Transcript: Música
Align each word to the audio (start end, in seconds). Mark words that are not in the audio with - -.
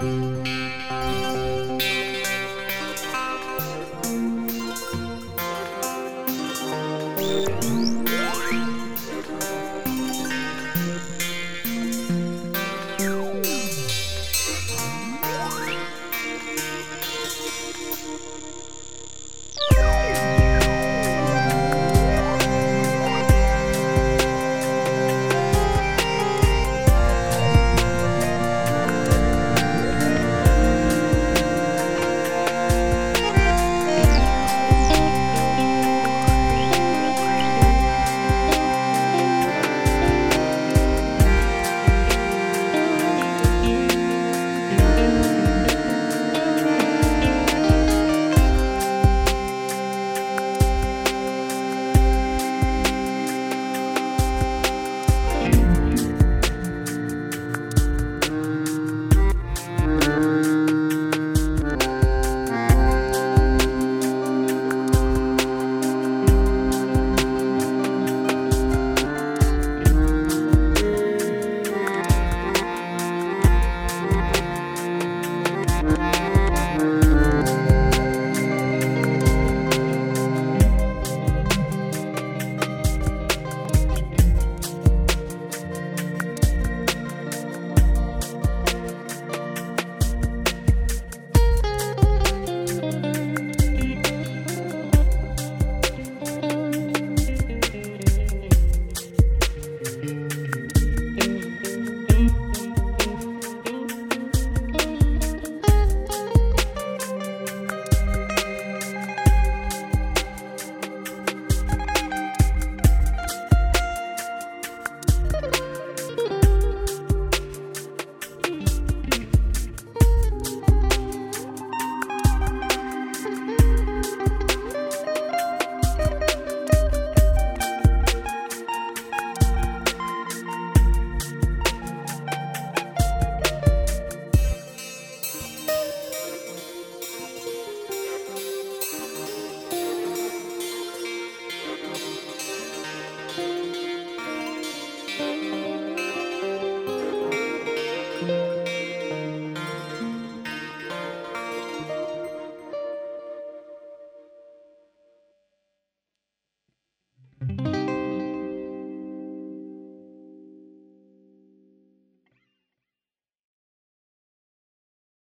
Música 0.00 0.59